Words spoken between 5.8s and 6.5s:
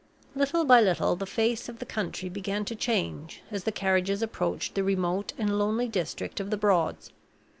district of